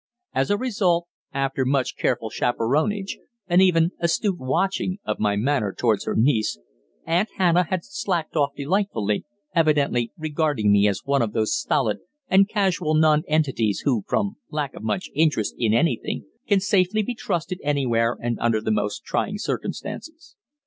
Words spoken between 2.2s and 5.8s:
chaperonage, and even astute watching, of my manner